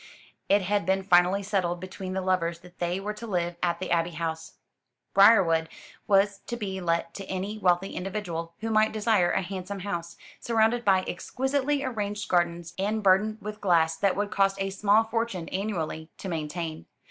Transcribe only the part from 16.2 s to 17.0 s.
maintain.